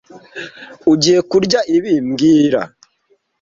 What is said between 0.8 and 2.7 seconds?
Ugiye kurya ibi mbwira